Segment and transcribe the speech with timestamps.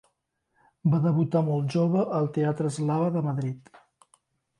[0.93, 3.71] Va debutar molt jove al teatre Eslava de Madrid.